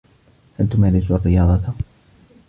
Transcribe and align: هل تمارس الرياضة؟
هل 0.59 0.69
تمارس 0.69 1.11
الرياضة؟ 1.11 1.73